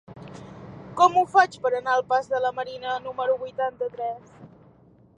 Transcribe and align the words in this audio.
Com 1.01 1.19
ho 1.19 1.23
faig 1.33 1.59
per 1.67 1.71
anar 1.81 1.95
al 1.97 2.03
pas 2.15 2.33
de 2.33 2.41
la 2.47 2.53
Marina 2.63 2.97
número 3.07 3.39
vuitanta-tres? 3.47 4.37